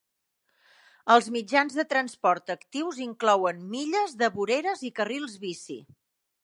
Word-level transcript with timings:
Els 1.15 1.27
mitjans 1.35 1.75
de 1.81 1.85
transport 1.91 2.51
actius 2.55 3.03
inclouen 3.07 3.63
milles 3.75 4.19
de 4.23 4.33
voreres 4.39 4.87
i 4.91 4.95
carrils 5.03 5.39
bici. 5.47 5.81